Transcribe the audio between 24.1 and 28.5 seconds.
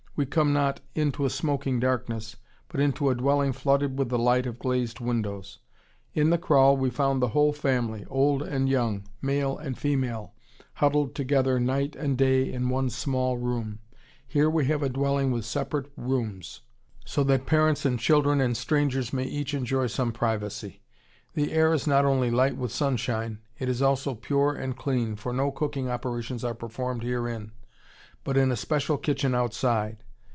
pure and clean, for no cooking operations are performed herein, but